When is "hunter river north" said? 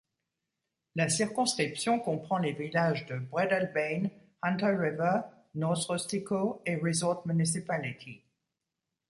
4.41-5.83